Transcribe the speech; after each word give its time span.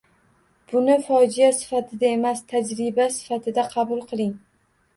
Buni 0.71 0.95
fojea 1.09 1.49
sifatida 1.59 2.11
emas, 2.15 2.43
tajriba 2.55 3.09
sifatida 3.19 3.69
qabul 3.77 4.05
qiling. 4.13 4.37